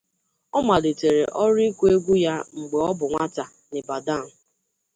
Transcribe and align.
Ọ 0.57 0.59
malitere 0.67 1.23
ọrụ 1.41 1.59
ịkụ 1.69 1.83
egwu 1.93 2.13
ya 2.25 2.33
mgbe 2.59 2.77
ọ 2.89 2.91
bụ 2.97 3.05
nwata 3.11 3.43
n’Ibadan. 3.71 4.25